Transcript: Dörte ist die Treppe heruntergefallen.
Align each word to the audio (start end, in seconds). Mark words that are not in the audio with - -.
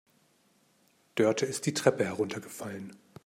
Dörte 1.13 1.45
ist 1.45 1.67
die 1.67 1.75
Treppe 1.75 2.05
heruntergefallen. 2.05 2.95